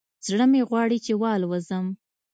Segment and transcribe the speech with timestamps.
[0.27, 1.85] زړه مې غواړي چې والوزم